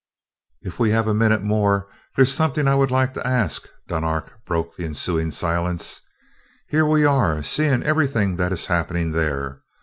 "If 0.63 0.79
we 0.79 0.89
have 0.89 1.07
a 1.07 1.13
minute 1.13 1.43
more, 1.43 1.87
there's 2.15 2.31
something 2.33 2.67
I 2.67 2.73
would 2.73 2.89
like 2.89 3.13
to 3.13 3.27
ask," 3.27 3.69
Dunark 3.87 4.43
broke 4.45 4.75
the 4.75 4.83
ensuing 4.83 5.29
silence. 5.29 6.01
"Here 6.69 6.87
we 6.87 7.05
are, 7.05 7.43
seeing 7.43 7.83
everything 7.83 8.37
that 8.37 8.51
is 8.51 8.65
happening 8.65 9.11
there. 9.11 9.61